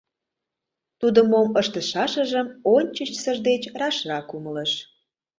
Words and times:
Тудо 0.99 1.19
мом 1.31 1.47
ыштышашыжым 1.61 2.47
ончычсыж 2.75 3.37
деч 3.47 3.63
рашрак 3.79 4.27
умылыш. 4.35 4.71